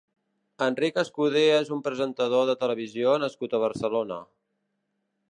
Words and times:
Enric 0.67 0.95
Escudé 1.01 1.43
és 1.57 1.69
un 1.75 1.83
presentador 1.87 2.49
de 2.51 2.55
televisió 2.63 3.11
nascut 3.25 3.53
a 3.53 3.61
Barcelona. 3.65 4.17